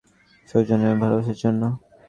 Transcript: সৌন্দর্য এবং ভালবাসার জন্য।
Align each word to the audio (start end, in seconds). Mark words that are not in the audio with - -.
সৌন্দর্য 0.49 0.83
এবং 0.83 0.97
ভালবাসার 1.03 1.37
জন্য। 1.43 1.61